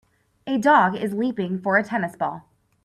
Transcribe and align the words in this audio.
A 0.47 0.57
dog 0.57 0.95
is 0.95 1.13
leaping 1.13 1.61
for 1.61 1.77
a 1.77 1.83
tennis 1.83 2.15
ball. 2.15 2.49